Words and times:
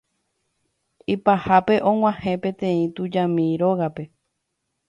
Ipahápe 1.13 1.75
og̃uahẽ 1.91 2.33
peteĩ 2.41 2.81
tujami 2.95 3.45
rógape. 3.61 4.03